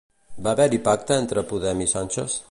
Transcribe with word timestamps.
Va 0.45 0.53
haver-hi 0.55 0.79
pacte 0.87 1.17
entre 1.25 1.43
Podem 1.51 1.83
i 1.87 1.91
Sánchez? 1.93 2.39